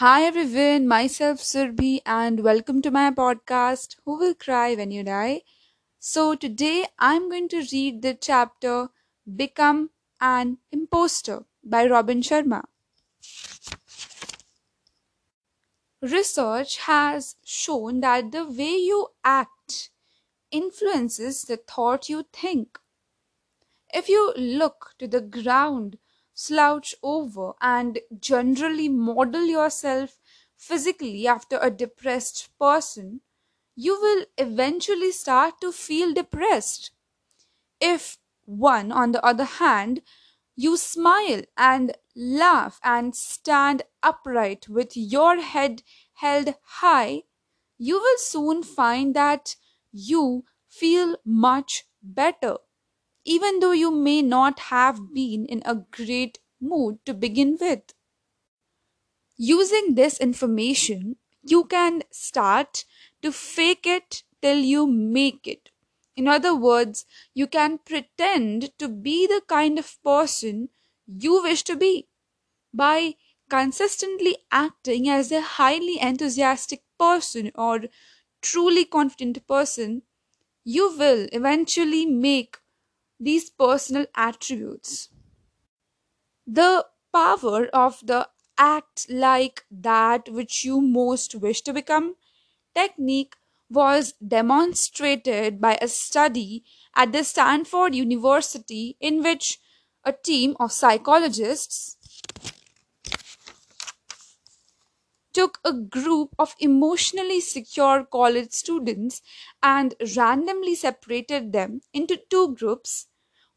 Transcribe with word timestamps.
Hi 0.00 0.22
everyone, 0.22 0.86
myself 0.86 1.40
Surbhi 1.40 2.02
and 2.06 2.44
welcome 2.44 2.80
to 2.82 2.90
my 2.92 3.10
podcast 3.10 3.96
Who 4.04 4.16
Will 4.16 4.32
Cry 4.32 4.76
When 4.76 4.92
You 4.92 5.02
Die. 5.02 5.40
So 5.98 6.36
today 6.36 6.86
I'm 7.00 7.28
going 7.28 7.48
to 7.48 7.66
read 7.72 8.02
the 8.02 8.14
chapter 8.14 8.90
Become 9.42 9.90
an 10.20 10.58
Imposter 10.70 11.46
by 11.64 11.84
Robin 11.84 12.20
Sharma. 12.20 12.62
Research 16.00 16.78
has 16.86 17.34
shown 17.44 17.98
that 17.98 18.30
the 18.30 18.44
way 18.44 18.76
you 18.76 19.08
act 19.24 19.90
influences 20.52 21.42
the 21.42 21.56
thought 21.56 22.08
you 22.08 22.24
think. 22.32 22.78
If 23.92 24.08
you 24.08 24.32
look 24.36 24.94
to 25.00 25.08
the 25.08 25.20
ground, 25.20 25.98
slouch 26.38 26.94
over, 27.02 27.52
and 27.60 27.98
generally 28.20 28.88
model 28.88 29.44
yourself 29.44 30.20
physically 30.56 31.26
after 31.26 31.58
a 31.60 31.68
depressed 31.68 32.48
person, 32.60 33.22
you 33.74 34.00
will 34.00 34.24
eventually 34.36 35.10
start 35.10 35.60
to 35.60 35.72
feel 35.72 36.14
depressed. 36.14 36.92
If 37.80 38.18
one, 38.44 38.92
on 38.92 39.10
the 39.10 39.24
other 39.24 39.44
hand, 39.44 40.02
you 40.54 40.76
smile 40.76 41.42
and 41.56 41.96
laugh 42.14 42.78
and 42.84 43.16
stand 43.16 43.82
upright 44.00 44.68
with 44.68 44.96
your 44.96 45.40
head 45.40 45.82
held 46.14 46.54
high, 46.62 47.24
you 47.78 47.96
will 47.96 48.18
soon 48.18 48.62
find 48.62 49.12
that 49.16 49.56
you 49.90 50.44
feel 50.68 51.16
much 51.24 51.84
better 52.00 52.58
even 53.28 53.60
though 53.60 53.72
you 53.72 53.90
may 53.90 54.22
not 54.22 54.58
have 54.72 55.12
been 55.12 55.44
in 55.46 55.62
a 55.66 55.74
great 55.76 56.38
mood 56.60 56.98
to 57.04 57.12
begin 57.12 57.58
with. 57.60 57.82
Using 59.36 59.94
this 59.94 60.18
information, 60.18 61.16
you 61.42 61.64
can 61.64 62.02
start 62.10 62.84
to 63.22 63.30
fake 63.30 63.86
it 63.86 64.22
till 64.40 64.58
you 64.58 64.86
make 64.86 65.46
it. 65.46 65.70
In 66.16 66.26
other 66.26 66.54
words, 66.54 67.04
you 67.34 67.46
can 67.46 67.78
pretend 67.78 68.76
to 68.78 68.88
be 68.88 69.26
the 69.26 69.42
kind 69.46 69.78
of 69.78 70.02
person 70.02 70.70
you 71.06 71.42
wish 71.42 71.62
to 71.64 71.76
be 71.76 72.08
by 72.72 73.16
consistently 73.50 74.38
acting 74.50 75.08
as 75.08 75.32
a 75.32 75.40
highly 75.42 76.00
enthusiastic 76.00 76.82
person 76.98 77.52
or 77.54 77.82
truly 78.42 78.84
confident 78.84 79.46
person. 79.46 80.02
You 80.64 80.96
will 80.96 81.28
eventually 81.32 82.06
make 82.06 82.58
these 83.20 83.50
personal 83.50 84.06
attributes. 84.14 85.10
The 86.48 86.84
power 87.12 87.66
of 87.66 88.04
the 88.04 88.28
act 88.56 89.08
like 89.08 89.64
that 89.70 90.28
which 90.28 90.64
you 90.64 90.80
most 90.80 91.34
wish 91.36 91.62
to 91.62 91.72
become 91.72 92.16
technique 92.74 93.36
was 93.70 94.14
demonstrated 94.14 95.60
by 95.60 95.78
a 95.80 95.88
study 95.88 96.64
at 96.96 97.12
the 97.12 97.24
Stanford 97.24 97.94
University 97.94 98.96
in 99.00 99.22
which 99.22 99.60
a 100.04 100.12
team 100.12 100.56
of 100.60 100.72
psychologists 100.72 101.96
took 105.32 105.58
a 105.64 105.72
group 105.72 106.34
of 106.38 106.54
emotionally 106.60 107.40
secure 107.40 108.04
college 108.04 108.52
students 108.52 109.22
and 109.62 109.94
randomly 110.16 110.74
separated 110.74 111.52
them 111.52 111.80
into 111.94 112.16
two 112.28 112.54
groups 112.54 113.07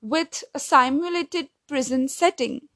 with 0.02 0.44
a 0.54 0.60
simulated 0.60 1.50
prison 1.68 2.08
setting. 2.08 2.68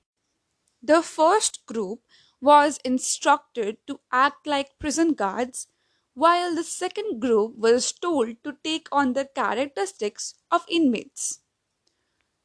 The 0.82 1.02
first 1.02 1.66
group 1.66 2.02
was 2.40 2.80
instructed 2.86 3.78
to 3.88 4.00
act 4.12 4.46
like 4.46 4.78
prison 4.80 5.14
guards, 5.14 5.68
while 6.14 6.56
the 6.56 6.64
second 6.64 7.20
group 7.20 7.58
was 7.58 7.92
told 7.92 8.44
to 8.44 8.58
take 8.64 8.88
on 8.92 9.14
the 9.14 9.26
characteristics 9.26 10.36
of 10.52 10.66
inmates. 10.70 11.42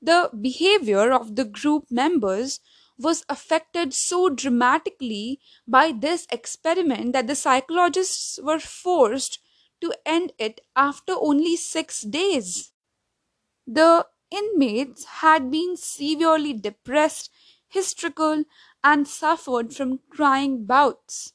The 0.02 0.30
behavior 0.40 1.12
of 1.12 1.36
the 1.36 1.44
group 1.44 1.90
members 1.90 2.60
was 2.98 3.24
affected 3.28 3.94
so 3.94 4.28
dramatically 4.28 5.40
by 5.66 5.92
this 5.92 6.26
experiment 6.30 7.12
that 7.12 7.26
the 7.26 7.34
psychologists 7.34 8.38
were 8.42 8.58
forced 8.58 9.38
to 9.80 9.94
end 10.04 10.32
it 10.38 10.60
after 10.76 11.14
only 11.16 11.56
six 11.56 12.02
days. 12.02 12.72
The 13.66 14.06
inmates 14.30 15.04
had 15.04 15.50
been 15.50 15.76
severely 15.76 16.52
depressed, 16.54 17.30
hysterical, 17.68 18.44
and 18.84 19.06
suffered 19.08 19.74
from 19.74 20.00
crying 20.10 20.64
bouts, 20.64 21.32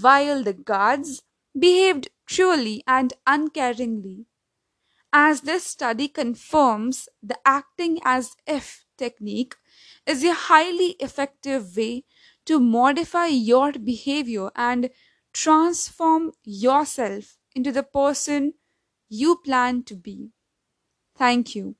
while 0.00 0.42
the 0.42 0.52
guards 0.54 1.22
behaved 1.58 2.08
cruelly 2.28 2.82
and 2.86 3.14
uncaringly. 3.26 4.26
As 5.12 5.40
this 5.40 5.64
study 5.66 6.06
confirms, 6.08 7.08
the 7.22 7.38
acting 7.44 7.98
as 8.04 8.36
if 8.46 8.86
technique 8.96 9.56
is 10.06 10.22
a 10.22 10.32
highly 10.32 10.90
effective 11.00 11.76
way 11.76 12.04
to 12.44 12.60
modify 12.60 13.26
your 13.26 13.72
behavior 13.72 14.50
and 14.54 14.90
transform 15.32 16.32
yourself 16.44 17.36
into 17.54 17.72
the 17.72 17.82
person 17.82 18.54
you 19.08 19.36
plan 19.38 19.82
to 19.84 19.96
be. 19.96 20.30
Thank 21.16 21.54
you. 21.56 21.76